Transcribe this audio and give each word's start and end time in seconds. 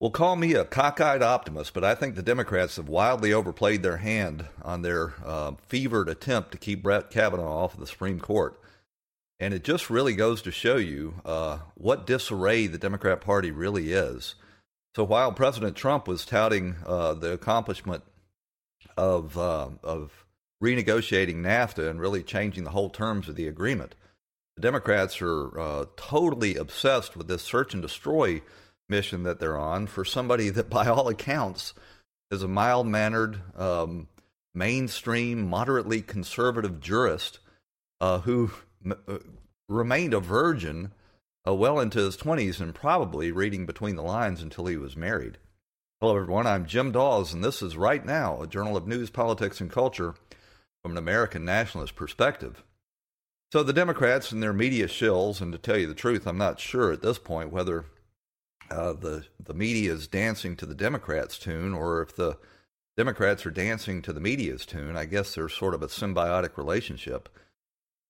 Well, 0.00 0.10
call 0.10 0.34
me 0.34 0.54
a 0.54 0.64
cockeyed 0.64 1.22
optimist, 1.22 1.74
but 1.74 1.84
I 1.84 1.94
think 1.94 2.14
the 2.14 2.22
Democrats 2.22 2.76
have 2.76 2.88
wildly 2.88 3.34
overplayed 3.34 3.82
their 3.82 3.98
hand 3.98 4.46
on 4.62 4.80
their 4.80 5.12
uh, 5.22 5.52
fevered 5.68 6.08
attempt 6.08 6.52
to 6.52 6.58
keep 6.58 6.82
Brett 6.82 7.10
Kavanaugh 7.10 7.64
off 7.64 7.74
of 7.74 7.80
the 7.80 7.86
Supreme 7.86 8.18
Court. 8.18 8.58
And 9.38 9.52
it 9.52 9.62
just 9.62 9.90
really 9.90 10.14
goes 10.14 10.40
to 10.42 10.50
show 10.50 10.76
you 10.76 11.16
uh, 11.26 11.58
what 11.74 12.06
disarray 12.06 12.66
the 12.66 12.78
Democrat 12.78 13.20
Party 13.20 13.50
really 13.50 13.92
is. 13.92 14.36
So 14.96 15.04
while 15.04 15.32
President 15.32 15.76
Trump 15.76 16.08
was 16.08 16.24
touting 16.24 16.76
uh, 16.86 17.12
the 17.12 17.32
accomplishment 17.32 18.02
of 18.96 19.36
uh, 19.36 19.68
of 19.82 20.24
renegotiating 20.62 21.36
NAFTA 21.36 21.90
and 21.90 22.00
really 22.00 22.22
changing 22.22 22.64
the 22.64 22.70
whole 22.70 22.88
terms 22.88 23.28
of 23.28 23.36
the 23.36 23.48
agreement, 23.48 23.94
the 24.56 24.62
Democrats 24.62 25.20
are 25.20 25.60
uh, 25.60 25.84
totally 25.96 26.56
obsessed 26.56 27.18
with 27.18 27.28
this 27.28 27.42
search 27.42 27.74
and 27.74 27.82
destroy 27.82 28.40
mission 28.90 29.22
that 29.22 29.40
they're 29.40 29.58
on 29.58 29.86
for 29.86 30.04
somebody 30.04 30.50
that, 30.50 30.68
by 30.68 30.86
all 30.86 31.08
accounts, 31.08 31.72
is 32.30 32.42
a 32.42 32.48
mild 32.48 32.86
mannered, 32.86 33.40
um, 33.56 34.08
mainstream, 34.54 35.48
moderately 35.48 36.02
conservative 36.02 36.80
jurist 36.80 37.38
uh, 38.00 38.18
who 38.20 38.50
m- 38.84 38.98
uh, 39.08 39.18
remained 39.68 40.12
a 40.12 40.20
virgin 40.20 40.92
uh, 41.46 41.54
well 41.54 41.80
into 41.80 41.98
his 41.98 42.16
20s 42.16 42.60
and 42.60 42.74
probably 42.74 43.32
reading 43.32 43.66
between 43.66 43.96
the 43.96 44.02
lines 44.02 44.42
until 44.42 44.66
he 44.66 44.76
was 44.76 44.96
married. 44.96 45.38
Hello, 46.00 46.16
everyone. 46.16 46.46
I'm 46.46 46.66
Jim 46.66 46.92
Dawes, 46.92 47.32
and 47.32 47.44
this 47.44 47.62
is 47.62 47.76
Right 47.76 48.04
Now, 48.04 48.42
a 48.42 48.46
journal 48.46 48.76
of 48.76 48.86
news, 48.86 49.10
politics, 49.10 49.60
and 49.60 49.70
culture 49.70 50.14
from 50.82 50.92
an 50.92 50.98
American 50.98 51.44
nationalist 51.44 51.94
perspective. 51.94 52.62
So, 53.52 53.62
the 53.62 53.72
Democrats 53.72 54.32
and 54.32 54.42
their 54.42 54.52
media 54.52 54.86
shills, 54.86 55.40
and 55.40 55.52
to 55.52 55.58
tell 55.58 55.76
you 55.76 55.86
the 55.86 55.94
truth, 55.94 56.26
I'm 56.26 56.38
not 56.38 56.60
sure 56.60 56.92
at 56.92 57.02
this 57.02 57.18
point 57.18 57.50
whether 57.52 57.84
uh, 58.70 58.92
the 58.92 59.24
the 59.42 59.54
media 59.54 59.92
is 59.92 60.06
dancing 60.06 60.56
to 60.56 60.66
the 60.66 60.74
Democrats' 60.74 61.38
tune, 61.38 61.74
or 61.74 62.02
if 62.02 62.14
the 62.14 62.38
Democrats 62.96 63.46
are 63.46 63.50
dancing 63.50 64.02
to 64.02 64.12
the 64.12 64.20
media's 64.20 64.66
tune. 64.66 64.96
I 64.96 65.06
guess 65.06 65.34
there's 65.34 65.54
sort 65.54 65.74
of 65.74 65.82
a 65.82 65.86
symbiotic 65.86 66.56
relationship. 66.56 67.28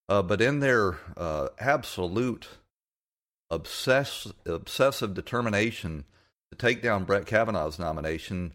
Uh, 0.08 0.22
but 0.22 0.40
in 0.40 0.58
their 0.58 0.98
uh, 1.16 1.48
absolute 1.60 2.48
obsess- 3.50 4.32
obsessive 4.44 5.14
determination 5.14 6.04
to 6.50 6.58
take 6.58 6.82
down 6.82 7.04
Brett 7.04 7.26
Kavanaugh's 7.26 7.78
nomination, 7.78 8.52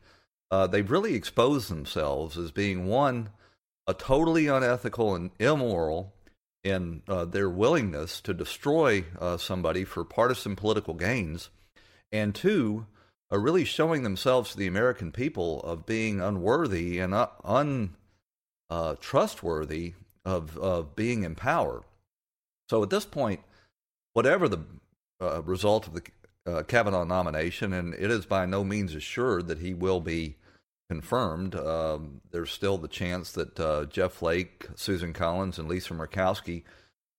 uh, 0.51 0.67
they've 0.67 0.91
really 0.91 1.15
exposed 1.15 1.69
themselves 1.69 2.37
as 2.37 2.51
being 2.51 2.85
one, 2.85 3.29
a 3.87 3.93
totally 3.93 4.47
unethical 4.47 5.15
and 5.15 5.31
immoral 5.39 6.13
in 6.65 7.03
uh, 7.07 7.23
their 7.23 7.49
willingness 7.49 8.19
to 8.19 8.33
destroy 8.33 9.05
uh, 9.19 9.37
somebody 9.37 9.85
for 9.85 10.03
partisan 10.03 10.55
political 10.57 10.95
gains 10.95 11.49
and 12.15 12.33
two, 12.35 12.85
are 13.31 13.39
really 13.39 13.65
showing 13.65 14.03
themselves 14.03 14.51
to 14.51 14.57
the 14.57 14.67
American 14.67 15.11
people 15.11 15.61
of 15.61 15.85
being 15.85 16.21
unworthy 16.21 16.99
and 16.99 17.13
untrustworthy 18.69 19.93
uh, 20.25 20.29
of, 20.29 20.57
of 20.57 20.95
being 20.95 21.23
in 21.23 21.35
power. 21.35 21.83
So 22.69 22.81
at 22.83 22.89
this 22.89 23.05
point, 23.05 23.41
whatever 24.13 24.47
the 24.47 24.59
uh, 25.21 25.41
result 25.43 25.87
of 25.87 25.93
the 25.93 26.03
uh, 26.45 26.63
Kavanaugh 26.63 27.03
nomination, 27.03 27.73
and 27.73 27.93
it 27.93 28.11
is 28.11 28.25
by 28.25 28.45
no 28.45 28.63
means 28.63 28.93
assured 28.93 29.47
that 29.47 29.59
he 29.59 29.73
will 29.73 29.99
be 29.99 30.35
confirmed. 30.89 31.55
Um, 31.55 32.21
there's 32.31 32.51
still 32.51 32.77
the 32.77 32.87
chance 32.87 33.31
that 33.31 33.59
uh, 33.59 33.85
Jeff 33.85 34.13
Flake, 34.13 34.67
Susan 34.75 35.13
Collins, 35.13 35.57
and 35.57 35.67
Lisa 35.67 35.93
Murkowski 35.93 36.63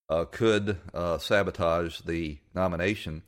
uh, 0.09 0.25
could 0.25 0.79
uh, 0.95 1.19
sabotage 1.19 2.01
the 2.01 2.39
nomination. 2.55 3.23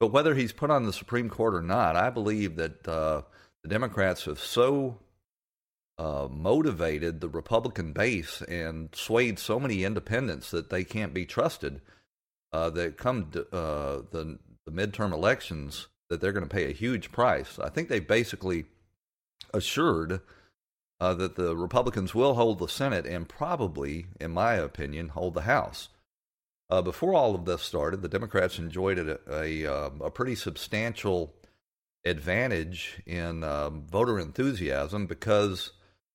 But 0.00 0.12
whether 0.12 0.34
he's 0.34 0.52
put 0.52 0.70
on 0.70 0.86
the 0.86 0.92
Supreme 0.92 1.28
Court 1.28 1.54
or 1.54 1.62
not, 1.62 1.96
I 1.96 2.10
believe 2.10 2.56
that 2.56 2.86
uh, 2.86 3.22
the 3.62 3.68
Democrats 3.68 4.24
have 4.26 4.38
so 4.38 4.98
uh, 5.98 6.28
motivated 6.30 7.20
the 7.20 7.28
Republican 7.28 7.92
base 7.92 8.42
and 8.42 8.90
swayed 8.94 9.38
so 9.38 9.58
many 9.58 9.82
independents 9.84 10.50
that 10.52 10.70
they 10.70 10.84
can't 10.84 11.12
be 11.12 11.26
trusted. 11.26 11.80
Uh, 12.50 12.70
that 12.70 12.96
come 12.96 13.30
to, 13.30 13.40
uh, 13.54 14.00
the 14.10 14.38
the 14.64 14.72
midterm 14.72 15.12
elections, 15.12 15.88
that 16.08 16.20
they're 16.20 16.32
going 16.32 16.48
to 16.48 16.54
pay 16.54 16.64
a 16.70 16.72
huge 16.72 17.12
price. 17.12 17.58
I 17.58 17.68
think 17.68 17.88
they 17.88 18.00
basically 18.00 18.64
assured 19.52 20.20
uh, 21.00 21.14
that 21.14 21.36
the 21.36 21.54
Republicans 21.56 22.14
will 22.14 22.34
hold 22.34 22.58
the 22.58 22.68
Senate 22.68 23.06
and 23.06 23.28
probably, 23.28 24.06
in 24.20 24.30
my 24.30 24.54
opinion, 24.54 25.10
hold 25.10 25.34
the 25.34 25.42
House. 25.42 25.88
Uh, 26.70 26.82
before 26.82 27.14
all 27.14 27.34
of 27.34 27.46
this 27.46 27.62
started, 27.62 28.02
the 28.02 28.08
Democrats 28.08 28.58
enjoyed 28.58 28.98
a, 28.98 29.18
a, 29.30 29.66
um, 29.66 30.02
a 30.02 30.10
pretty 30.10 30.34
substantial 30.34 31.34
advantage 32.04 33.00
in 33.06 33.42
um, 33.42 33.86
voter 33.86 34.18
enthusiasm 34.18 35.06
because 35.06 35.72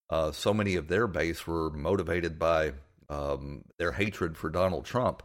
uh, 0.09 0.31
so 0.31 0.53
many 0.53 0.75
of 0.75 0.87
their 0.87 1.07
base 1.07 1.47
were 1.47 1.71
motivated 1.71 2.37
by 2.37 2.73
um, 3.09 3.63
their 3.79 3.93
hatred 3.93 4.37
for 4.37 4.49
Donald 4.49 4.85
Trump. 4.85 5.23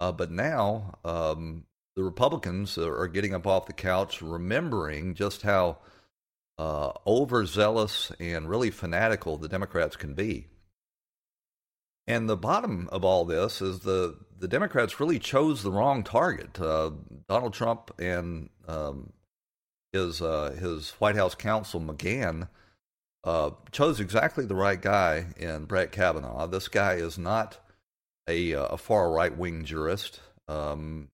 Uh, 0.00 0.12
but 0.12 0.30
now 0.30 0.98
um, 1.04 1.64
the 1.96 2.02
Republicans 2.02 2.76
are 2.76 3.08
getting 3.08 3.34
up 3.34 3.46
off 3.46 3.66
the 3.66 3.72
couch, 3.72 4.20
remembering 4.20 5.14
just 5.14 5.42
how 5.42 5.78
uh, 6.58 6.92
overzealous 7.06 8.12
and 8.20 8.48
really 8.48 8.70
fanatical 8.70 9.38
the 9.38 9.48
Democrats 9.48 9.96
can 9.96 10.14
be. 10.14 10.46
And 12.06 12.28
the 12.28 12.36
bottom 12.36 12.88
of 12.90 13.04
all 13.04 13.24
this 13.24 13.62
is 13.62 13.80
the 13.80 14.16
the 14.42 14.48
Democrats 14.48 14.98
really 14.98 15.20
chose 15.20 15.62
the 15.62 15.70
wrong 15.70 16.02
target. 16.02 16.60
Uh, 16.60 16.90
Donald 17.28 17.54
Trump 17.54 17.92
and 18.00 18.50
um, 18.66 19.12
his 19.92 20.20
uh, 20.20 20.56
his 20.58 20.90
White 20.98 21.14
House 21.14 21.36
counsel 21.36 21.80
McGahn 21.80 22.48
uh, 23.22 23.50
chose 23.70 24.00
exactly 24.00 24.44
the 24.44 24.56
right 24.56 24.82
guy 24.82 25.26
in 25.36 25.66
Brett 25.66 25.92
Kavanaugh. 25.92 26.48
This 26.48 26.66
guy 26.66 26.94
is 26.94 27.16
not 27.16 27.60
a, 28.28 28.52
uh, 28.54 28.64
a 28.66 28.76
far 28.76 29.12
right 29.12 29.36
wing 29.36 29.64
jurist. 29.64 30.18
Um, 30.48 31.08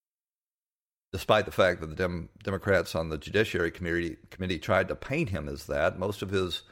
despite 1.13 1.45
the 1.45 1.53
fact 1.53 1.83
that 1.83 1.89
the 1.89 1.97
Dem- 1.97 2.31
Democrats 2.43 2.95
on 2.95 3.11
the 3.11 3.19
Judiciary 3.19 3.71
Committee 3.71 4.17
committee 4.31 4.59
tried 4.59 4.89
to 4.89 4.97
paint 4.97 5.29
him 5.29 5.51
as 5.51 5.67
that, 5.67 5.99
most 5.99 6.23
of 6.23 6.31
his 6.31 6.63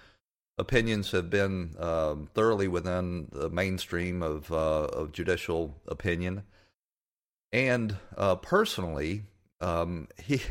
opinions 0.59 1.11
have 1.11 1.31
been 1.31 1.75
um, 1.79 2.29
thoroughly 2.35 2.69
within 2.69 3.29
the 3.33 3.51
mainstream 3.51 4.23
of, 4.23 4.51
uh, 4.51 4.85
of 4.85 5.13
judicial 5.13 5.75
opinion. 5.87 6.45
And 7.53 7.97
uh, 8.17 8.37
personally, 8.37 9.25
um, 9.61 10.09
he 10.23 10.43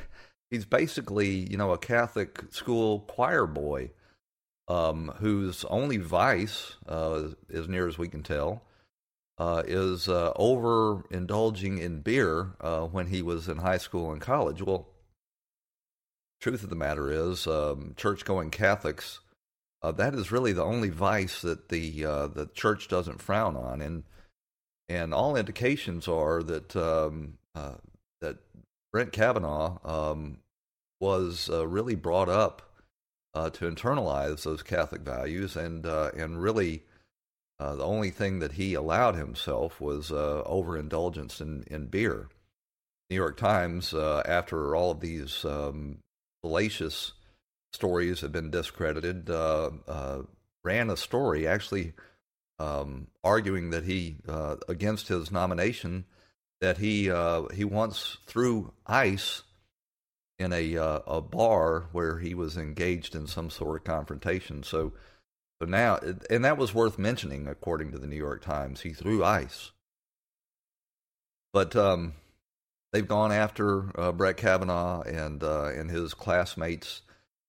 he's 0.49 0.65
basically 0.65 1.49
you 1.51 1.57
know 1.57 1.71
a 1.71 1.77
Catholic 1.77 2.43
school 2.51 3.01
choir 3.01 3.45
boy 3.45 3.91
um, 4.67 5.13
whose 5.17 5.65
only 5.65 5.97
vice, 5.97 6.75
uh, 6.87 7.29
as 7.53 7.67
near 7.67 7.87
as 7.87 7.97
we 7.97 8.07
can 8.07 8.23
tell, 8.23 8.63
uh, 9.37 9.63
is 9.67 10.07
uh, 10.07 10.33
overindulging 10.33 11.79
in 11.79 12.01
beer 12.01 12.53
uh, 12.61 12.81
when 12.81 13.07
he 13.07 13.21
was 13.21 13.47
in 13.47 13.57
high 13.57 13.77
school 13.77 14.11
and 14.11 14.21
college. 14.21 14.61
Well, 14.61 14.87
truth 16.41 16.63
of 16.63 16.69
the 16.69 16.75
matter 16.75 17.11
is, 17.11 17.45
um, 17.45 17.93
church-going 17.97 18.51
Catholics 18.51 19.19
uh, 19.85 19.91
that 19.91 20.15
is 20.15 20.31
really 20.31 20.51
the 20.51 20.63
only 20.63 20.89
vice 20.89 21.41
that 21.41 21.69
the 21.69 22.03
uh, 22.03 22.27
the 22.27 22.47
church 22.55 22.87
doesn't 22.87 23.21
frown 23.21 23.55
on, 23.55 23.81
and 23.81 24.03
and 24.89 25.13
all 25.13 25.35
indications 25.35 26.07
are 26.07 26.41
that 26.41 26.75
um, 26.75 27.37
uh, 27.53 27.75
that 28.19 28.37
Brett 28.91 29.11
Kavanaugh 29.11 29.77
um, 29.83 30.39
was 30.99 31.51
uh, 31.51 31.67
really 31.67 31.93
brought 31.93 32.29
up 32.29 32.63
uh, 33.35 33.51
to 33.51 33.69
internalize 33.69 34.41
those 34.41 34.63
Catholic 34.63 35.01
values, 35.01 35.55
and 35.55 35.85
uh, 35.85 36.09
and 36.17 36.41
really 36.41 36.83
the 37.59 37.83
only 37.83 38.09
thing 38.09 38.39
that 38.39 38.53
he 38.53 38.73
allowed 38.73 39.13
himself 39.15 39.79
was 39.79 40.11
overindulgence 40.11 41.39
in 41.39 41.63
in 41.67 41.85
beer. 41.85 42.29
New 43.11 43.17
York 43.17 43.37
Times, 43.37 43.93
after 43.93 44.75
all 44.75 44.89
of 44.89 44.99
these 44.99 45.45
um, 45.45 45.99
fallacious 46.41 47.13
stories 47.75 48.21
have 48.21 48.31
been 48.31 48.49
discredited, 48.49 49.29
uh, 49.29 49.69
uh, 49.87 50.21
ran 50.63 50.89
a 50.89 50.97
story 50.97 51.47
actually 51.47 51.93
um, 52.57 53.07
arguing 53.23 53.69
that 53.69 53.83
he, 53.83 54.17
uh, 54.27 54.55
against 54.67 55.09
his 55.09 55.31
nomination, 55.31 56.05
that 56.61 56.77
he 56.77 57.11
he 57.53 57.63
once 57.65 58.17
threw 58.25 58.71
ice 58.87 59.43
in 60.39 60.51
a 60.51 60.77
uh, 60.77 60.99
a 61.05 61.21
bar 61.21 61.85
where 61.91 62.19
he 62.19 62.33
was 62.33 62.57
engaged 62.57 63.13
in 63.15 63.27
some 63.27 63.49
sort 63.49 63.77
of 63.77 63.83
confrontation. 63.83 64.63
So 64.63 64.93
So 65.61 65.67
now, 65.67 65.99
and 66.29 66.43
that 66.43 66.57
was 66.57 66.73
worth 66.73 66.97
mentioning, 66.99 67.47
according 67.47 67.91
to 67.91 67.99
the 67.99 68.07
New 68.07 68.17
York 68.17 68.41
Times. 68.43 68.81
He 68.81 68.91
threw 68.93 69.23
ice. 69.23 69.71
But 71.53 71.75
um, 71.75 72.13
they've 72.91 73.07
gone 73.07 73.31
after 73.31 73.97
uh, 73.97 74.11
Brett 74.11 74.37
Kavanaugh 74.37 75.01
and 75.01 75.43
uh, 75.43 75.67
and 75.67 75.89
his 75.89 76.13
classmates 76.13 77.01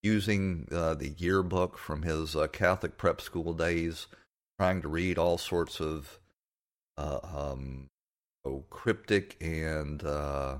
using 0.06 0.68
uh, 0.72 0.94
the 0.94 1.14
yearbook 1.18 1.76
from 1.76 2.02
his 2.02 2.36
uh, 2.36 2.46
Catholic 2.46 2.96
prep 2.96 3.20
school 3.20 3.52
days, 3.52 4.06
trying 4.58 4.80
to 4.82 4.88
read 4.88 5.18
all 5.18 5.38
sorts 5.38 5.80
of 5.80 6.18
uh, 6.96 7.18
um, 7.22 7.88
oh, 8.44 8.64
cryptic 8.70 9.36
and 9.40 10.04
uh, 10.04 10.58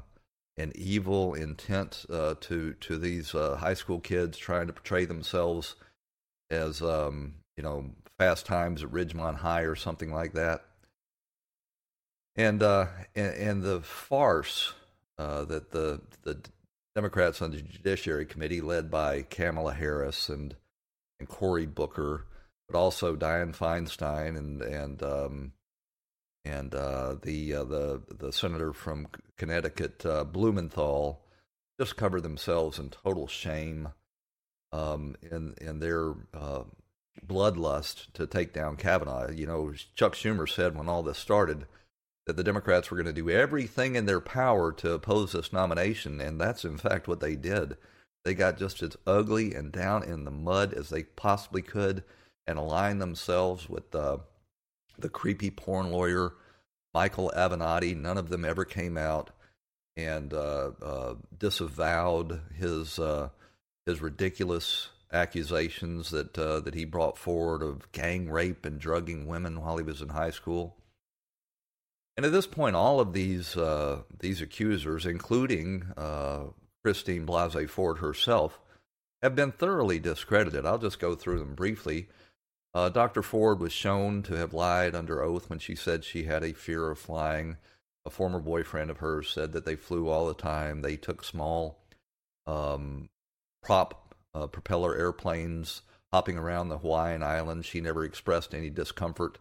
and 0.57 0.77
evil 0.77 1.35
intent 1.35 2.05
to 2.09 2.75
to 2.81 2.99
these 2.99 3.31
high 3.33 3.75
school 3.75 4.01
kids, 4.01 4.37
trying 4.37 4.67
to 4.67 4.73
portray 4.73 5.05
themselves 5.05 5.77
as 6.51 6.83
um, 6.83 7.37
you 7.57 7.63
know 7.63 7.91
Fast 8.19 8.47
Times 8.47 8.83
at 8.83 8.91
Ridgemont 8.91 9.37
High 9.37 9.63
or 9.63 9.77
something 9.77 10.13
like 10.13 10.33
that. 10.35 10.65
And 12.35 12.63
uh, 12.63 12.87
and, 13.15 13.35
and 13.35 13.63
the 13.63 13.81
farce 13.81 14.75
uh, 15.19 15.45
that 15.47 15.71
the 15.71 16.01
the 16.23 16.41
Democrats 16.97 17.43
on 17.43 17.51
the 17.51 17.61
Judiciary 17.61 18.25
Committee, 18.25 18.63
led 18.63 18.91
by 18.91 19.21
Kamala 19.21 19.75
Harris 19.75 20.31
and 20.31 20.57
and 21.21 21.29
Cory 21.29 21.67
Booker, 21.67 22.25
but 22.67 22.79
also 22.79 23.15
Dianne 23.15 23.55
Feinstein 23.55 24.37
and 24.37 24.63
and 24.63 25.03
um, 25.03 25.53
and 26.47 26.75
uh, 26.75 27.17
the 27.21 27.55
uh, 27.55 27.65
the 27.65 28.03
the 28.09 28.33
senator 28.33 28.73
from 28.73 29.09
Connecticut, 29.37 30.07
uh, 30.07 30.25
Blumenthal, 30.25 31.21
just 31.79 31.99
covered 31.99 32.23
themselves 32.23 32.79
in 32.79 32.89
total 32.89 33.27
shame 33.27 33.91
um, 34.73 35.17
in 35.21 35.55
in 35.61 35.81
their 35.81 36.15
uh, 36.33 36.63
bloodlust 37.27 38.11
to 38.15 38.27
take 38.27 38.55
down 38.55 38.77
Kavanaugh. 38.77 39.31
You 39.31 39.47
know, 39.47 39.75
Chuck 39.95 40.15
Schumer 40.15 40.49
said 40.49 40.75
when 40.75 40.89
all 40.89 41.03
this 41.03 41.19
started 41.19 41.67
that 42.27 42.37
the 42.37 42.45
Democrats 42.45 42.91
were 42.91 42.97
going 42.97 43.07
to 43.07 43.13
do 43.13 43.31
everything 43.31 43.95
in 43.95 44.07
their 44.07 44.21
power 44.21 44.73
to 44.73 44.93
oppose 44.93 45.33
this 45.33 45.53
nomination, 45.53 46.21
and 46.21 46.41
that's 46.41 46.65
in 46.65 46.77
fact 46.77 47.09
what 47.09 47.21
they 47.21 47.37
did. 47.37 47.77
They 48.25 48.35
got 48.35 48.59
just 48.59 48.83
as 48.83 48.97
ugly 49.07 49.55
and 49.55 49.71
down 49.71 50.03
in 50.03 50.25
the 50.25 50.33
mud 50.33 50.75
as 50.75 50.89
they 50.89 51.05
possibly 51.05 51.63
could, 51.63 52.03
and 52.47 52.59
aligned 52.59 53.01
themselves 53.01 53.69
with 53.69 53.91
the 53.93 54.21
the 54.99 55.09
creepy 55.09 55.51
porn 55.51 55.91
lawyer 55.91 56.33
Michael 56.95 57.33
Avenatti. 57.37 57.95
None 57.95 58.19
of 58.19 58.29
them 58.29 58.45
ever 58.45 58.65
came 58.65 58.97
out 58.97 59.31
and 59.97 60.33
uh, 60.33 60.71
uh, 60.83 61.15
disavowed 61.39 62.41
his 62.59 62.99
uh, 62.99 63.29
his 63.85 64.01
ridiculous 64.01 64.89
accusations 65.13 66.11
that 66.11 66.37
uh, 66.39 66.61
that 66.61 66.75
he 66.75 66.85
brought 66.85 67.17
forward 67.17 67.63
of 67.63 67.91
gang 67.93 68.29
rape 68.29 68.65
and 68.65 68.81
drugging 68.81 69.27
women 69.27 69.61
while 69.61 69.77
he 69.77 69.85
was 69.85 70.03
in 70.03 70.09
high 70.09 70.31
school. 70.31 70.77
And 72.17 72.25
at 72.25 72.33
this 72.33 72.47
point, 72.47 72.77
all 72.77 72.99
of 73.01 73.13
these 73.13 73.57
uh, 73.57 74.03
these 74.21 74.41
accusers, 74.41 75.05
including 75.05 75.85
uh, 75.97 76.45
Christine 76.83 77.27
Blasey 77.27 77.69
Ford 77.69 77.99
herself, 77.99 78.59
have 79.23 79.35
been 79.35 79.53
thoroughly 79.53 79.99
discredited. 79.99 80.65
I'll 80.65 80.79
just 80.79 80.99
go 80.99 81.15
through 81.15 81.41
them 81.41 81.55
briefly. 81.55 82.09
Uh, 82.73 82.89
Dr. 82.89 83.23
Ford 83.23 83.59
was 83.61 83.73
shown 83.73 84.23
to 84.25 84.35
have 84.35 84.53
lied 84.53 84.95
under 84.95 85.23
oath 85.23 85.49
when 85.49 85.59
she 85.59 85.75
said 85.75 86.05
she 86.05 86.25
had 86.25 86.45
a 86.45 86.53
fear 86.53 86.91
of 86.91 86.99
flying. 86.99 87.57
A 88.05 88.11
former 88.11 88.39
boyfriend 88.39 88.91
of 88.91 88.99
hers 88.99 89.31
said 89.31 89.53
that 89.53 89.65
they 89.65 89.77
flew 89.77 90.09
all 90.09 90.27
the 90.27 90.35
time. 90.35 90.83
They 90.83 90.97
took 90.97 91.25
small 91.25 91.79
um, 92.47 93.09
prop 93.63 94.15
uh, 94.35 94.47
propeller 94.47 94.97
airplanes 94.97 95.83
hopping 96.13 96.39
around 96.39 96.69
the 96.69 96.79
Hawaiian 96.79 97.23
Islands. 97.23 97.67
She 97.67 97.81
never 97.81 98.05
expressed 98.05 98.55
any 98.55 98.71
discomfort 98.71 99.39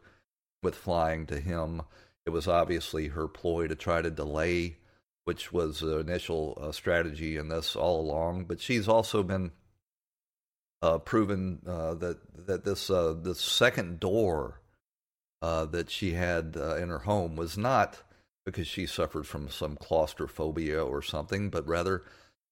with 0.63 0.74
flying 0.74 1.28
to 1.28 1.39
him. 1.39 1.83
It 2.25 2.31
was 2.31 2.48
obviously 2.48 3.10
her 3.10 3.27
ploy 3.27 3.68
to 3.68 3.75
try 3.75 4.01
to 4.01 4.10
delay, 4.10 4.77
which 5.25 5.54
was 5.54 5.80
the 5.80 6.00
initial 6.00 6.57
uh, 6.60 6.72
strategy 6.72 7.38
in 7.38 7.50
this 7.50 7.75
all 7.75 8.01
along. 8.01 8.45
But 8.45 8.60
she's 8.60 8.88
also 8.88 9.22
been 9.22 9.51
uh, 10.81 10.98
proven 11.00 11.62
uh, 11.68 11.94
that 11.95 12.48
that 12.48 12.66
this 12.66 12.89
uh, 12.89 13.13
this 13.22 13.39
second 13.39 14.00
door 14.00 14.62
uh, 15.42 15.66
that 15.66 15.92
she 15.92 16.13
had 16.13 16.57
uh, 16.57 16.75
in 16.75 16.89
her 16.89 17.00
home 17.00 17.36
was 17.36 17.57
not 17.57 18.01
because 18.45 18.68
she 18.68 18.86
suffered 18.86 19.25
from 19.25 19.50
some 19.50 19.75
claustrophobia 19.75 20.83
or 20.83 21.01
something, 21.01 21.50
but 21.50 21.68
rather 21.68 22.04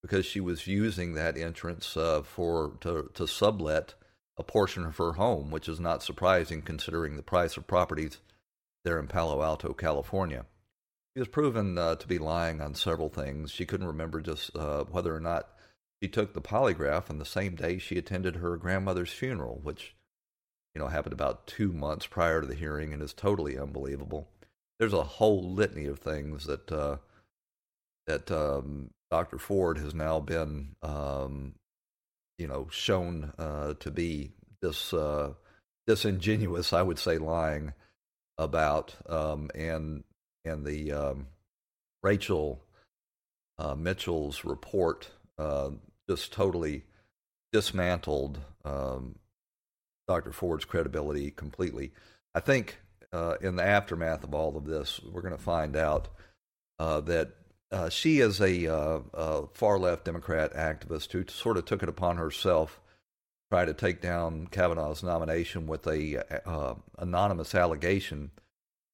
because 0.02 0.26
she 0.26 0.40
was 0.40 0.66
using 0.66 1.14
that 1.14 1.38
entrance 1.38 1.96
for 2.24 2.72
to, 2.80 3.10
to 3.14 3.26
sublet 3.26 3.94
a 4.36 4.42
portion 4.42 4.84
of 4.84 4.96
her 4.96 5.12
home, 5.12 5.50
which 5.50 5.68
is 5.68 5.78
not 5.78 6.02
surprising 6.02 6.60
considering 6.60 7.16
the 7.16 7.22
price 7.22 7.56
of 7.56 7.66
properties 7.66 8.18
there 8.84 8.98
in 8.98 9.06
Palo 9.06 9.42
Alto, 9.42 9.72
California. 9.72 10.44
She 11.14 11.20
was 11.20 11.28
proven 11.28 11.78
uh, 11.78 11.94
to 11.96 12.08
be 12.08 12.18
lying 12.18 12.60
on 12.60 12.74
several 12.74 13.08
things. 13.08 13.50
She 13.50 13.66
couldn't 13.66 13.86
remember 13.86 14.20
just 14.20 14.54
uh, 14.56 14.84
whether 14.84 15.14
or 15.14 15.20
not 15.20 15.48
she 16.02 16.08
took 16.08 16.34
the 16.34 16.40
polygraph 16.40 17.08
on 17.08 17.18
the 17.18 17.24
same 17.24 17.54
day 17.54 17.78
she 17.78 17.96
attended 17.96 18.36
her 18.36 18.56
grandmother's 18.56 19.12
funeral, 19.12 19.60
which 19.62 19.94
you 20.74 20.80
know 20.80 20.88
happened 20.88 21.12
about 21.12 21.46
two 21.46 21.72
months 21.72 22.06
prior 22.06 22.40
to 22.40 22.46
the 22.46 22.54
hearing 22.54 22.92
and 22.92 23.02
is 23.02 23.12
totally 23.12 23.58
unbelievable. 23.58 24.28
There's 24.78 24.92
a 24.92 25.04
whole 25.04 25.54
litany 25.54 25.86
of 25.86 26.00
things 26.00 26.46
that 26.46 26.70
uh, 26.70 26.96
that 28.06 28.30
um, 28.30 28.90
Dr. 29.10 29.38
Ford 29.38 29.78
has 29.78 29.94
now 29.94 30.20
been, 30.20 30.74
um, 30.82 31.54
you 32.38 32.48
know, 32.48 32.66
shown 32.70 33.32
uh, 33.38 33.74
to 33.74 33.90
be 33.90 34.32
this 34.60 34.92
uh, 34.92 35.34
disingenuous, 35.86 36.72
I 36.72 36.82
would 36.82 36.98
say, 36.98 37.18
lying 37.18 37.72
about, 38.38 38.94
um, 39.08 39.50
and 39.54 40.04
and 40.44 40.64
the 40.64 40.92
um, 40.92 41.26
Rachel 42.02 42.62
uh, 43.58 43.74
Mitchell's 43.74 44.44
report 44.44 45.08
uh, 45.38 45.70
just 46.08 46.32
totally 46.32 46.84
dismantled 47.52 48.38
um, 48.64 49.16
Dr. 50.08 50.32
Ford's 50.32 50.64
credibility 50.64 51.30
completely. 51.30 51.92
I 52.34 52.40
think 52.40 52.78
uh, 53.12 53.36
in 53.40 53.56
the 53.56 53.62
aftermath 53.64 54.24
of 54.24 54.34
all 54.34 54.56
of 54.56 54.66
this, 54.66 55.00
we're 55.02 55.22
going 55.22 55.36
to 55.36 55.42
find 55.42 55.76
out 55.76 56.08
uh, 56.78 57.00
that 57.02 57.30
uh, 57.70 57.88
she 57.88 58.20
is 58.20 58.40
a, 58.40 58.66
uh, 58.66 59.00
a, 59.14 59.46
far 59.54 59.78
left 59.78 60.04
Democrat 60.04 60.52
activist 60.54 61.12
who 61.12 61.24
sort 61.28 61.56
of 61.56 61.64
took 61.64 61.82
it 61.82 61.88
upon 61.88 62.16
herself 62.16 62.80
try 63.54 63.64
to 63.64 63.72
take 63.72 64.00
down 64.00 64.48
Kavanaugh's 64.48 65.04
nomination 65.04 65.68
with 65.68 65.86
a 65.86 66.24
uh, 66.44 66.74
anonymous 66.98 67.54
allegation 67.54 68.32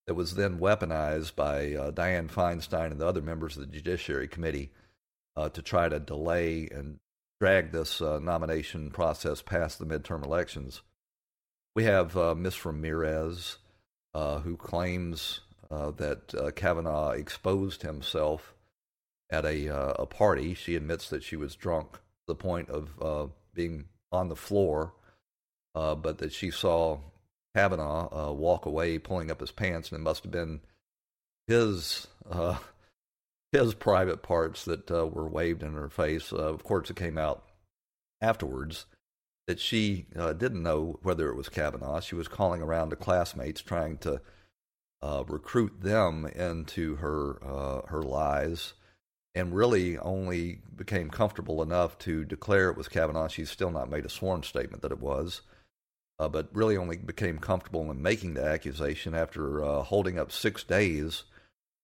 that 0.07 0.13
was 0.13 0.35
then 0.35 0.59
weaponized 0.59 1.35
by 1.35 1.73
uh, 1.73 1.91
Dianne 1.93 2.31
Feinstein 2.31 2.91
and 2.91 3.01
the 3.01 3.07
other 3.07 3.23
members 3.23 3.57
of 3.57 3.63
the 3.63 3.75
Judiciary 3.75 4.29
Committee 4.29 4.71
uh, 5.35 5.49
to 5.49 5.63
try 5.63 5.89
to 5.89 5.99
delay 5.99 6.69
and 6.71 6.99
drag 7.41 7.73
this 7.73 8.03
uh, 8.03 8.19
nomination 8.19 8.91
process 8.91 9.41
past 9.41 9.79
the 9.79 9.87
midterm 9.87 10.23
elections. 10.23 10.83
We 11.75 11.85
have 11.85 12.15
Ms. 12.37 12.63
Ramirez, 12.63 13.57
who 14.13 14.59
claims 14.59 15.41
that 15.71 16.53
Kavanaugh 16.55 17.13
exposed 17.13 17.81
himself 17.81 18.53
at 19.31 19.47
a 19.47 19.71
uh, 19.71 19.95
a 20.01 20.05
party. 20.05 20.53
She 20.53 20.77
admits 20.77 21.09
that 21.09 21.23
she 21.23 21.37
was 21.37 21.55
drunk 21.55 21.93
to 21.93 22.27
the 22.27 22.35
point 22.35 22.69
of 22.69 22.91
uh, 23.01 23.27
being 23.55 23.87
on 24.13 24.29
the 24.29 24.37
floor, 24.37 24.93
uh, 25.75 25.95
but 25.95 26.19
that 26.19 26.33
she 26.33 26.51
saw 26.51 26.99
Kavanaugh 27.55 28.29
uh, 28.29 28.33
walk 28.33 28.67
away, 28.67 28.99
pulling 28.99 29.31
up 29.31 29.41
his 29.41 29.51
pants, 29.51 29.91
and 29.91 30.01
it 30.01 30.03
must 30.03 30.23
have 30.25 30.33
been 30.33 30.61
his 31.47 32.07
uh, 32.31 32.59
his 33.53 33.75
private 33.75 34.23
parts 34.23 34.65
that 34.65 34.91
uh, 34.91 35.07
were 35.07 35.29
waved 35.29 35.63
in 35.63 35.73
her 35.73 35.89
face. 35.89 36.33
of 36.33 36.63
course, 36.63 36.91
it 36.91 36.97
came 36.97 37.19
out 37.19 37.45
afterwards 38.21 38.87
that 39.49 39.59
she 39.59 40.07
didn't 40.15 40.63
know 40.63 41.01
whether 41.03 41.29
it 41.29 41.37
was 41.37 41.49
Kavanaugh. 41.49 41.99
She 41.99 42.15
was 42.15 42.29
calling 42.29 42.63
around 42.63 42.91
to 42.91 42.97
classmates 42.97 43.61
trying 43.61 43.99
to 43.99 44.21
recruit 45.03 45.81
them 45.81 46.27
into 46.27 46.97
her 46.97 47.85
her 47.89 48.03
lies 48.03 48.75
and 49.35 49.55
really 49.55 49.97
only 49.99 50.61
became 50.75 51.11
comfortable 51.11 51.63
enough 51.63 51.99
to 51.99 52.25
declare 52.25 52.71
it 52.71 52.77
was 52.77 52.89
Kavanaugh. 52.89 53.29
She's 53.29 53.51
still 53.51 53.71
not 53.71 53.91
made 53.91 54.05
a 54.05 54.11
sworn 54.11 54.43
statement 54.43 54.83
that 54.83 54.93
it 54.93 55.01
was, 55.01 55.43
uh, 56.19 56.29
but 56.29 56.49
really 56.53 56.77
only 56.77 56.97
became 56.97 57.39
comfortable 57.39 57.91
in 57.91 58.03
making 58.03 58.35
the 58.35 58.45
accusation 58.45 59.15
after 59.15 59.65
uh, 59.65 59.83
holding 59.83 60.19
up 60.19 60.33
six 60.33 60.65
days 60.65 61.25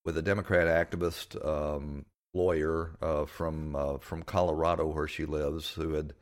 with 0.04 0.16
a 0.16 0.22
Democrat 0.22 0.66
activist 0.66 1.44
um, 1.46 2.04
lawyer 2.34 2.96
uh, 3.00 3.26
from 3.26 3.74
uh, 3.76 3.98
from 3.98 4.22
Colorado, 4.22 4.86
where 4.86 5.08
she 5.08 5.24
lives, 5.24 5.70
who 5.70 5.94
had 5.94 6.14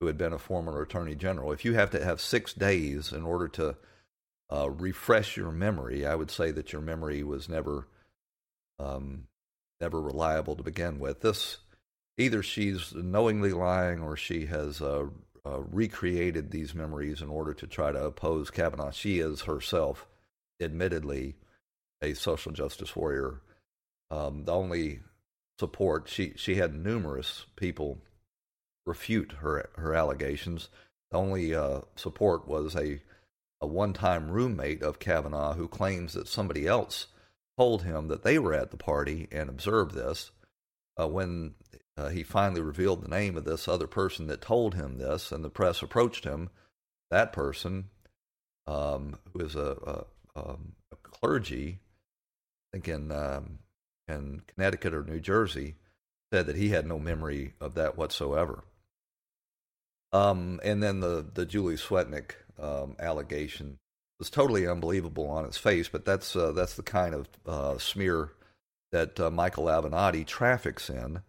who 0.00 0.06
had 0.06 0.18
been 0.18 0.32
a 0.32 0.38
former 0.38 0.82
attorney 0.82 1.14
general. 1.14 1.52
If 1.52 1.64
you 1.64 1.74
have 1.74 1.90
to 1.90 2.04
have 2.04 2.20
six 2.20 2.52
days 2.52 3.12
in 3.12 3.22
order 3.22 3.48
to 3.48 3.76
uh, 4.52 4.70
refresh 4.70 5.36
your 5.36 5.50
memory, 5.50 6.04
I 6.04 6.14
would 6.14 6.30
say 6.30 6.50
that 6.50 6.72
your 6.72 6.82
memory 6.82 7.22
was 7.22 7.48
never 7.48 7.86
um, 8.78 9.28
never 9.82 10.00
reliable 10.00 10.56
to 10.56 10.62
begin 10.62 10.98
with. 10.98 11.20
This 11.20 11.58
either 12.16 12.42
she's 12.42 12.94
knowingly 12.94 13.52
lying 13.52 14.00
or 14.00 14.16
she 14.16 14.46
has 14.46 14.80
uh, 14.80 15.06
uh, 15.44 15.60
recreated 15.60 16.50
these 16.50 16.74
memories 16.74 17.20
in 17.20 17.28
order 17.28 17.52
to 17.52 17.66
try 17.66 17.92
to 17.92 18.04
oppose 18.04 18.50
Kavanaugh. 18.50 18.92
She 18.92 19.18
is 19.18 19.42
herself, 19.42 20.06
admittedly, 20.60 21.34
a 22.00 22.14
social 22.14 22.52
justice 22.52 22.94
warrior. 22.94 23.40
Um, 24.10 24.44
the 24.44 24.52
only 24.52 25.00
support 25.58 26.08
she 26.08 26.32
she 26.36 26.56
had 26.56 26.74
numerous 26.74 27.46
people 27.56 27.98
refute 28.86 29.32
her 29.40 29.70
her 29.76 29.94
allegations. 29.94 30.68
The 31.10 31.18
only 31.18 31.54
uh, 31.54 31.80
support 31.96 32.46
was 32.46 32.76
a 32.76 33.00
a 33.60 33.66
one 33.66 33.92
time 33.92 34.30
roommate 34.30 34.82
of 34.82 34.98
Kavanaugh 34.98 35.54
who 35.54 35.68
claims 35.68 36.14
that 36.14 36.28
somebody 36.28 36.66
else 36.66 37.06
told 37.58 37.82
him 37.82 38.08
that 38.08 38.22
they 38.22 38.38
were 38.38 38.54
at 38.54 38.70
the 38.70 38.76
party 38.76 39.28
and 39.30 39.48
observed 39.48 39.94
this. 39.94 40.30
Uh, 41.00 41.08
when 41.08 41.54
uh, 41.96 42.08
he 42.08 42.22
finally 42.22 42.60
revealed 42.60 43.02
the 43.02 43.08
name 43.08 43.36
of 43.36 43.44
this 43.44 43.68
other 43.68 43.86
person 43.86 44.26
that 44.26 44.40
told 44.40 44.74
him 44.74 44.98
this, 44.98 45.30
and 45.30 45.44
the 45.44 45.50
press 45.50 45.82
approached 45.82 46.24
him. 46.24 46.50
That 47.10 47.32
person, 47.32 47.90
um, 48.66 49.18
who 49.32 49.40
is 49.40 49.54
a, 49.54 49.76
a, 50.34 50.40
um, 50.40 50.72
a, 50.90 50.96
clergy, 50.96 51.78
I 52.72 52.76
think 52.76 52.88
in 52.88 53.12
um, 53.12 53.58
in 54.08 54.42
Connecticut 54.46 54.94
or 54.94 55.04
New 55.04 55.20
Jersey, 55.20 55.76
said 56.32 56.46
that 56.46 56.56
he 56.56 56.70
had 56.70 56.86
no 56.86 56.98
memory 56.98 57.52
of 57.60 57.74
that 57.74 57.98
whatsoever. 57.98 58.64
Um, 60.12 60.60
and 60.64 60.82
then 60.82 61.00
the 61.00 61.26
the 61.34 61.44
Julie 61.44 61.76
Swetnick 61.76 62.32
um, 62.58 62.96
allegation 62.98 63.78
was 64.22 64.30
totally 64.30 64.68
unbelievable 64.68 65.28
on 65.28 65.44
its 65.44 65.58
face, 65.58 65.88
but 65.88 66.04
that's 66.04 66.36
uh, 66.36 66.52
that's 66.52 66.76
the 66.76 66.82
kind 66.84 67.12
of 67.12 67.28
uh, 67.44 67.76
smear 67.76 68.30
that 68.92 69.18
uh, 69.18 69.32
Michael 69.32 69.64
Avenatti 69.64 70.24
traffics 70.24 70.88
in. 70.88 71.22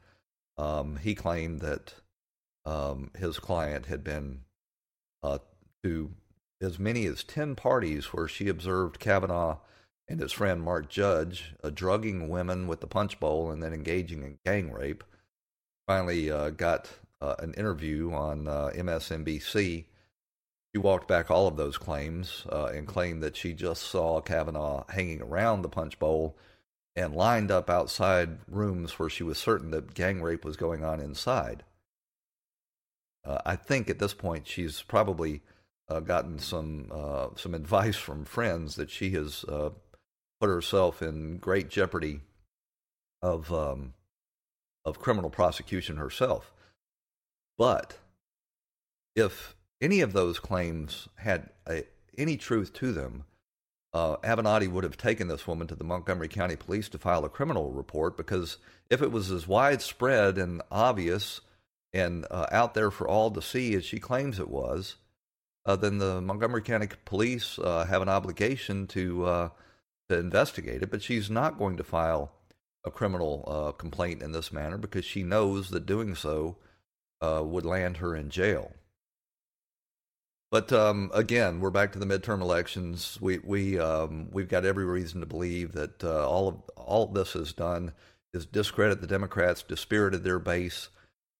Um, 0.59 0.97
he 0.97 1.15
claimed 1.15 1.61
that 1.61 1.95
um, 2.65 3.09
his 3.17 3.39
client 3.39 3.87
had 3.87 4.03
been 4.03 4.41
uh, 5.23 5.39
to 5.83 6.11
as 6.61 6.77
many 6.77 7.07
as 7.07 7.23
10 7.23 7.55
parties 7.55 8.13
where 8.13 8.27
she 8.27 8.47
observed 8.47 8.99
Kavanaugh 8.99 9.57
and 10.07 10.19
his 10.19 10.31
friend 10.31 10.61
Mark 10.61 10.87
Judge 10.87 11.55
uh, 11.63 11.71
drugging 11.71 12.29
women 12.29 12.67
with 12.67 12.79
the 12.79 12.85
punch 12.85 13.19
bowl 13.19 13.49
and 13.49 13.63
then 13.63 13.73
engaging 13.73 14.21
in 14.21 14.37
gang 14.45 14.71
rape. 14.71 15.03
Finally, 15.87 16.29
uh, 16.29 16.51
got 16.51 16.91
an 17.39 17.55
interview 17.55 18.13
on 18.13 18.45
MSNBC. 18.45 19.85
She 20.73 20.79
walked 20.79 21.07
back 21.07 21.29
all 21.29 21.47
of 21.47 21.55
those 21.55 21.77
claims 21.77 22.45
uh, 22.51 22.65
and 22.73 22.87
claimed 22.87 23.21
that 23.21 23.37
she 23.37 23.53
just 23.53 23.83
saw 23.83 24.21
Kavanaugh 24.21 24.85
hanging 24.89 25.21
around 25.21 25.61
the 25.61 25.69
punch 25.69 25.99
bowl 25.99 26.35
and 26.95 27.15
lined 27.15 27.51
up 27.51 27.69
outside 27.69 28.39
rooms 28.47 28.97
where 28.97 29.09
she 29.09 29.23
was 29.23 29.37
certain 29.37 29.69
that 29.71 29.93
gang 29.93 30.21
rape 30.21 30.43
was 30.43 30.57
going 30.57 30.83
on 30.83 30.99
inside. 30.99 31.63
Uh, 33.23 33.37
I 33.45 33.55
think 33.55 33.89
at 33.89 33.99
this 33.99 34.15
point 34.15 34.47
she's 34.47 34.81
probably 34.81 35.41
uh, 35.89 35.99
gotten 35.99 36.39
some 36.39 36.89
uh, 36.91 37.27
some 37.35 37.53
advice 37.53 37.95
from 37.95 38.25
friends 38.25 38.75
that 38.75 38.89
she 38.89 39.11
has 39.11 39.43
uh, 39.45 39.69
put 40.39 40.49
herself 40.49 41.01
in 41.01 41.37
great 41.37 41.69
jeopardy 41.69 42.21
of 43.21 43.53
um, 43.53 43.93
of 44.85 44.99
criminal 44.99 45.29
prosecution 45.29 45.97
herself. 45.97 46.51
But 47.57 47.97
if 49.15 49.55
any 49.83 49.99
of 49.99 50.13
those 50.13 50.39
claims 50.39 51.09
had 51.15 51.49
a, 51.67 51.83
any 52.17 52.37
truth 52.37 52.71
to 52.73 52.93
them, 52.93 53.25
uh, 53.93 54.15
Avenatti 54.17 54.71
would 54.71 54.85
have 54.85 54.97
taken 54.97 55.27
this 55.27 55.45
woman 55.45 55.67
to 55.67 55.75
the 55.75 55.83
Montgomery 55.83 56.29
County 56.29 56.55
Police 56.55 56.87
to 56.89 56.97
file 56.97 57.25
a 57.25 57.29
criminal 57.29 57.71
report 57.71 58.15
because 58.15 58.57
if 58.89 59.01
it 59.01 59.11
was 59.11 59.29
as 59.29 59.47
widespread 59.47 60.37
and 60.37 60.61
obvious 60.71 61.41
and 61.91 62.25
uh, 62.31 62.47
out 62.51 62.73
there 62.73 62.89
for 62.89 63.07
all 63.07 63.29
to 63.29 63.41
see 63.41 63.75
as 63.75 63.83
she 63.83 63.99
claims 63.99 64.39
it 64.39 64.49
was, 64.49 64.95
uh, 65.65 65.75
then 65.75 65.97
the 65.97 66.21
Montgomery 66.21 66.61
County 66.61 66.87
Police 67.05 67.59
uh, 67.59 67.85
have 67.85 68.01
an 68.01 68.09
obligation 68.09 68.87
to 68.87 69.25
uh, 69.25 69.49
to 70.09 70.17
investigate 70.17 70.81
it. 70.81 70.91
But 70.91 71.03
she's 71.03 71.29
not 71.29 71.59
going 71.59 71.77
to 71.77 71.83
file 71.83 72.31
a 72.85 72.91
criminal 72.91 73.43
uh, 73.47 73.71
complaint 73.73 74.23
in 74.23 74.31
this 74.31 74.51
manner 74.51 74.77
because 74.77 75.05
she 75.05 75.23
knows 75.23 75.69
that 75.69 75.85
doing 75.85 76.15
so 76.15 76.57
would 77.21 77.65
land 77.65 77.97
her 77.97 78.13
in 78.15 78.29
jail. 78.29 78.73
But 80.53 80.71
um, 80.71 81.09
again, 81.15 81.61
we're 81.61 81.71
back 81.71 81.93
to 81.93 81.99
the 81.99 82.05
midterm 82.05 82.39
elections. 82.39 83.17
We 83.19 83.39
we 83.39 83.79
um, 83.79 84.29
we've 84.31 84.47
got 84.47 84.65
every 84.65 84.85
reason 84.85 85.19
to 85.21 85.25
believe 85.25 85.71
that 85.71 86.03
uh, 86.03 86.29
all 86.29 86.47
of 86.47 86.61
all 86.77 87.07
this 87.07 87.33
has 87.33 87.53
done 87.53 87.91
is 88.35 88.45
discredit 88.45 89.01
the 89.01 89.07
Democrats, 89.07 89.63
dispirited 89.63 90.23
their 90.23 90.37
base, 90.37 90.89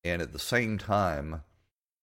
and 0.03 0.20
at 0.20 0.34
the 0.34 0.39
same 0.39 0.79
time, 0.79 1.43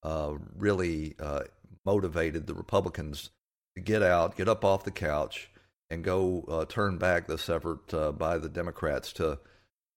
uh, 0.04 0.34
really 0.56 1.16
uh, 1.18 1.40
motivated 1.84 2.46
the 2.46 2.54
Republicans 2.54 3.30
to 3.74 3.82
get 3.82 4.04
out, 4.04 4.36
get 4.36 4.48
up 4.48 4.64
off 4.64 4.84
the 4.84 4.92
couch, 4.92 5.50
and 5.90 6.04
go 6.04 6.44
uh, 6.46 6.64
turn 6.64 6.96
back 6.96 7.26
this 7.26 7.48
effort 7.48 7.92
uh, 7.92 8.12
by 8.12 8.38
the 8.38 8.48
Democrats 8.48 9.12
to 9.14 9.40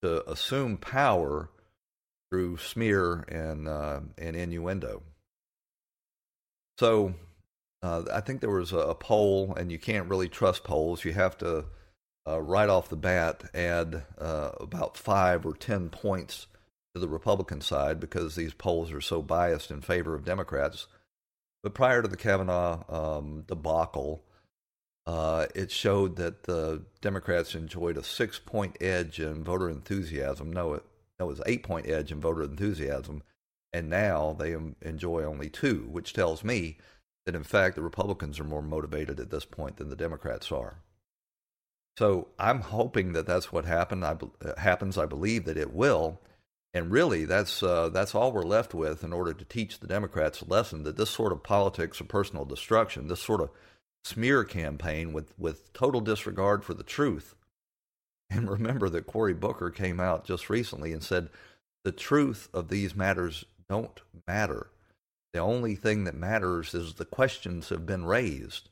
to 0.02 0.28
assume 0.28 0.78
power 0.78 1.48
through 2.28 2.56
smear 2.56 3.24
and 3.28 3.68
uh, 3.68 4.00
and 4.18 4.34
innuendo. 4.34 5.04
So 6.78 7.14
uh, 7.82 8.04
I 8.12 8.20
think 8.20 8.40
there 8.40 8.50
was 8.50 8.72
a, 8.72 8.78
a, 8.78 8.94
poll, 8.94 9.54
and 9.54 9.70
you 9.70 9.78
can't 9.78 10.08
really 10.08 10.28
trust 10.28 10.64
polls. 10.64 11.04
You 11.04 11.12
have 11.12 11.36
to, 11.38 11.66
uh, 12.26 12.40
right 12.40 12.68
off 12.68 12.88
the 12.88 12.96
bat, 12.96 13.44
add 13.54 14.02
uh, 14.18 14.50
about 14.60 14.96
five 14.96 15.44
or 15.44 15.54
ten 15.54 15.90
points 15.90 16.46
to 16.94 17.00
the 17.00 17.08
Republican 17.08 17.60
side 17.60 18.00
because 18.00 18.34
these 18.34 18.54
polls 18.54 18.92
are 18.92 19.00
so 19.00 19.20
biased 19.20 19.70
in 19.70 19.80
favor 19.80 20.14
of 20.14 20.24
Democrats. 20.24 20.86
But 21.62 21.74
prior 21.74 22.02
to 22.02 22.08
the 22.08 22.16
Kavanaugh 22.16 22.84
um, 22.88 23.44
debacle, 23.46 24.22
uh, 25.06 25.46
it 25.54 25.70
showed 25.70 26.16
that 26.16 26.44
the 26.44 26.82
Democrats 27.00 27.54
enjoyed 27.54 27.96
a 27.96 28.02
six 28.02 28.38
point 28.38 28.76
edge 28.80 29.20
in 29.20 29.44
voter 29.44 29.68
enthusiasm. 29.68 30.52
No, 30.52 30.74
it, 30.74 30.84
it 31.18 31.24
was 31.24 31.42
eight 31.46 31.62
point 31.62 31.86
edge 31.86 32.10
in 32.10 32.20
voter 32.20 32.42
enthusiasm 32.42 33.22
and 33.74 33.90
now 33.90 34.36
they 34.38 34.54
enjoy 34.82 35.24
only 35.24 35.50
two, 35.50 35.88
which 35.90 36.12
tells 36.12 36.44
me 36.44 36.78
that 37.26 37.34
in 37.34 37.42
fact 37.42 37.74
the 37.74 37.82
Republicans 37.82 38.38
are 38.38 38.44
more 38.44 38.62
motivated 38.62 39.18
at 39.18 39.30
this 39.30 39.44
point 39.44 39.78
than 39.78 39.90
the 39.90 39.96
Democrats 39.96 40.52
are. 40.52 40.78
So 41.98 42.28
I'm 42.38 42.60
hoping 42.60 43.14
that 43.14 43.26
that's 43.26 43.50
what 43.50 43.64
happened. 43.64 44.04
I, 44.04 44.16
uh, 44.44 44.58
happens. 44.58 44.96
I 44.96 45.06
believe 45.06 45.44
that 45.46 45.56
it 45.56 45.74
will, 45.74 46.20
and 46.72 46.92
really 46.92 47.24
that's 47.24 47.64
uh, 47.64 47.88
that's 47.88 48.14
all 48.14 48.30
we're 48.30 48.44
left 48.44 48.74
with 48.74 49.02
in 49.02 49.12
order 49.12 49.34
to 49.34 49.44
teach 49.44 49.80
the 49.80 49.88
Democrats 49.88 50.40
a 50.40 50.44
lesson 50.44 50.84
that 50.84 50.96
this 50.96 51.10
sort 51.10 51.32
of 51.32 51.42
politics 51.42 52.00
of 52.00 52.06
personal 52.06 52.44
destruction, 52.44 53.08
this 53.08 53.20
sort 53.20 53.40
of 53.40 53.50
smear 54.04 54.44
campaign 54.44 55.12
with 55.12 55.36
with 55.36 55.72
total 55.72 56.00
disregard 56.00 56.64
for 56.64 56.74
the 56.74 56.84
truth. 56.84 57.34
And 58.30 58.48
remember 58.48 58.88
that 58.88 59.06
Cory 59.06 59.34
Booker 59.34 59.70
came 59.70 59.98
out 59.98 60.24
just 60.24 60.48
recently 60.48 60.92
and 60.92 61.02
said 61.02 61.28
the 61.84 61.92
truth 61.92 62.48
of 62.54 62.68
these 62.68 62.96
matters 62.96 63.44
don't 63.68 64.00
matter. 64.26 64.68
The 65.32 65.40
only 65.40 65.74
thing 65.74 66.04
that 66.04 66.14
matters 66.14 66.74
is 66.74 66.94
the 66.94 67.04
questions 67.04 67.68
have 67.70 67.84
been 67.84 68.04
raised, 68.04 68.68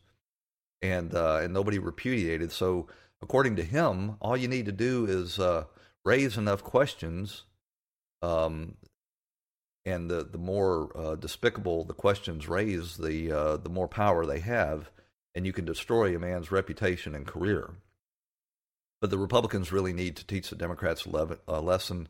and 0.81 1.15
uh, 1.15 1.41
and 1.43 1.53
nobody 1.53 1.79
repudiated. 1.79 2.53
So 2.53 2.87
according 3.21 3.57
to 3.57 3.65
him, 3.65 4.17
all 4.21 4.37
you 4.37 4.49
need 4.49 4.67
to 4.67 4.73
do 4.73 5.07
is 5.07 5.39
uh, 5.39 5.65
raise 6.05 6.39
enough 6.39 6.63
questions, 6.63 7.43
um, 8.23 8.77
and 9.85 10.09
the 10.09 10.25
the 10.25 10.39
more 10.39 10.97
uh, 10.97 11.15
despicable 11.17 11.85
the 11.85 11.95
questions 11.95 12.49
raise, 12.49 12.97
the 12.97 13.33
uh, 13.33 13.57
the 13.57 13.71
more 13.71 13.89
power 13.89 14.25
they 14.25 14.41
have, 14.41 14.91
and 15.35 15.45
you 15.45 15.53
can 15.53 15.65
destroy 15.65 16.15
a 16.15 16.19
man's 16.21 16.53
reputation 16.53 17.15
and 17.15 17.27
career. 17.27 17.71
But 19.01 19.11
the 19.11 19.19
Republicans 19.19 19.73
really 19.73 19.93
need 19.93 20.15
to 20.17 20.27
teach 20.27 20.49
the 20.49 20.55
Democrats 20.55 21.05
a 21.05 21.61
lesson 21.61 22.09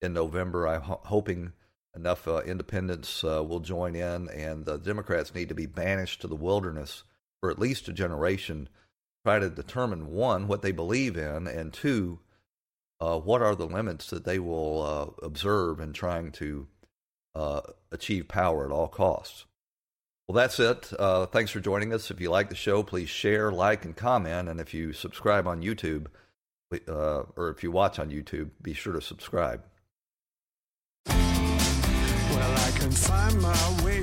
in 0.00 0.12
November. 0.12 0.68
I'm 0.68 0.82
ho- 0.82 1.00
hoping 1.04 1.52
enough 1.98 2.26
uh, 2.28 2.40
independents 2.42 3.24
uh, 3.24 3.42
will 3.42 3.60
join 3.60 3.94
in, 3.94 4.28
and 4.30 4.64
the 4.64 4.78
Democrats 4.78 5.34
need 5.34 5.48
to 5.48 5.54
be 5.54 5.66
banished 5.66 6.20
to 6.20 6.28
the 6.28 6.36
wilderness 6.36 7.02
for 7.40 7.50
at 7.50 7.58
least 7.58 7.88
a 7.88 7.92
generation. 7.92 8.68
Try 9.24 9.40
to 9.40 9.50
determine 9.50 10.12
one 10.12 10.48
what 10.48 10.62
they 10.62 10.72
believe 10.72 11.16
in, 11.16 11.46
and 11.46 11.72
two, 11.72 12.20
uh, 13.00 13.18
what 13.18 13.42
are 13.42 13.54
the 13.54 13.66
limits 13.66 14.08
that 14.10 14.24
they 14.24 14.38
will 14.38 14.82
uh, 14.82 15.26
observe 15.26 15.80
in 15.80 15.92
trying 15.92 16.32
to 16.32 16.68
uh, 17.34 17.60
achieve 17.92 18.28
power 18.28 18.64
at 18.64 18.72
all 18.72 18.88
costs. 18.88 19.44
Well, 20.26 20.36
that's 20.36 20.60
it. 20.60 20.92
Uh, 20.98 21.26
thanks 21.26 21.50
for 21.50 21.60
joining 21.60 21.92
us. 21.92 22.10
If 22.10 22.20
you 22.20 22.30
like 22.30 22.48
the 22.48 22.54
show, 22.54 22.82
please 22.82 23.08
share, 23.08 23.50
like, 23.50 23.84
and 23.84 23.96
comment. 23.96 24.48
And 24.48 24.60
if 24.60 24.74
you 24.74 24.92
subscribe 24.92 25.46
on 25.46 25.62
YouTube, 25.62 26.06
or 26.86 27.54
if 27.56 27.62
you 27.62 27.70
watch 27.70 27.98
on 27.98 28.10
YouTube, 28.10 28.50
be 28.60 28.74
sure 28.74 28.92
to 28.92 29.00
subscribe. 29.00 29.62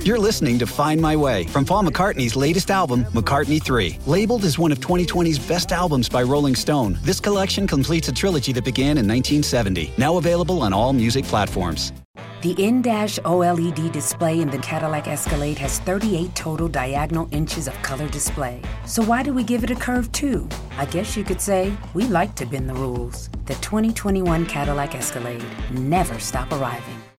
You're 0.06 0.20
listening 0.20 0.56
to 0.60 0.68
Find 0.68 1.00
My 1.00 1.16
Way 1.16 1.44
from 1.48 1.64
Paul 1.64 1.82
McCartney's 1.82 2.36
latest 2.36 2.70
album, 2.70 3.04
McCartney 3.06 3.60
3. 3.60 3.98
Labeled 4.06 4.44
as 4.44 4.56
one 4.56 4.70
of 4.70 4.78
2020's 4.78 5.38
best 5.38 5.72
albums 5.72 6.08
by 6.08 6.22
Rolling 6.22 6.54
Stone, 6.54 6.96
this 7.02 7.18
collection 7.18 7.66
completes 7.66 8.06
a 8.06 8.12
trilogy 8.12 8.52
that 8.52 8.64
began 8.64 8.98
in 8.98 9.08
1970, 9.08 9.92
now 9.98 10.16
available 10.16 10.62
on 10.62 10.72
all 10.72 10.92
music 10.92 11.24
platforms. 11.24 11.92
The 12.42 12.52
in-dash 12.52 13.18
OLED 13.24 13.90
display 13.90 14.40
in 14.40 14.48
the 14.48 14.58
Cadillac 14.58 15.08
Escalade 15.08 15.58
has 15.58 15.80
38 15.80 16.32
total 16.36 16.68
diagonal 16.68 17.28
inches 17.32 17.66
of 17.66 17.74
color 17.82 18.08
display. 18.08 18.62
So 18.84 19.02
why 19.02 19.24
do 19.24 19.34
we 19.34 19.42
give 19.42 19.64
it 19.64 19.72
a 19.72 19.74
curve 19.74 20.12
too? 20.12 20.48
I 20.78 20.84
guess 20.84 21.16
you 21.16 21.24
could 21.24 21.40
say 21.40 21.76
we 21.94 22.04
like 22.04 22.36
to 22.36 22.46
bend 22.46 22.68
the 22.68 22.74
rules. 22.74 23.28
The 23.46 23.54
2021 23.54 24.46
Cadillac 24.46 24.94
Escalade. 24.94 25.44
Never 25.72 26.20
stop 26.20 26.52
arriving. 26.52 27.05